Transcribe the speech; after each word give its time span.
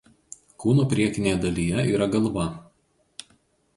Kūno 0.63 0.85
priekinėje 0.93 1.39
dalyje 1.45 1.85
yra 1.93 2.07
galva. 2.17 2.47